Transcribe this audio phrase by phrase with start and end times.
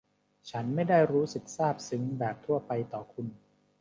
[0.49, 3.27] ฉันไม่ได้รู้สึกซาบซึ้งแบบทั่วไปต่อคุณ